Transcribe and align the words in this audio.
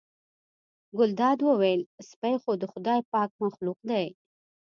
ګلداد 0.97 1.39
وویل 1.43 1.81
سپی 2.09 2.33
خو 2.41 2.51
هم 2.53 2.59
د 2.61 2.63
خدای 2.71 2.99
پاک 3.13 3.29
مخلوق 3.43 3.79
دی. 3.89 4.05